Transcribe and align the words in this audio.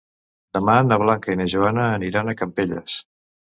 Demà 0.57 0.77
na 0.85 0.97
Blanca 1.03 1.35
i 1.35 1.39
na 1.43 1.47
Joana 1.55 1.85
aniran 2.01 2.35
a 2.35 2.37
Campelles. 2.43 2.99